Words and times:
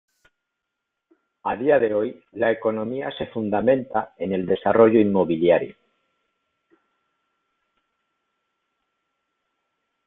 A 1.43 1.55
día 1.55 1.77
de 1.77 1.93
hoy, 1.93 2.23
la 2.31 2.51
economía 2.51 3.11
se 3.15 3.27
fundamenta 3.27 4.15
en 4.17 4.33
el 4.33 4.47
desarrollo 4.47 4.99
inmobiliario. 4.99 5.75